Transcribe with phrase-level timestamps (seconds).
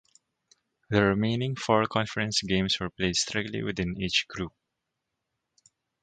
[0.89, 4.51] The remaining four conference games were played strictly within each group.